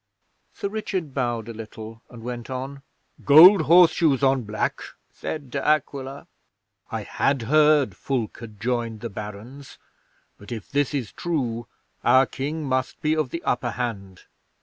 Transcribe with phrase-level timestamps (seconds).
[0.51, 2.81] Sir Richard bowed a little and went on:
[3.23, 4.81] '"Gold horseshoes on black?"
[5.11, 6.25] said De Aquila.
[6.91, 9.77] "I had heard Fulke had joined the Barons,
[10.39, 11.67] but if this is true
[12.03, 14.23] our King must be of the upper hand.